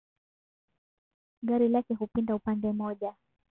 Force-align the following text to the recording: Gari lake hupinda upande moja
Gari 1.41 1.67
lake 1.69 1.93
hupinda 1.93 2.35
upande 2.35 2.71
moja 2.73 3.15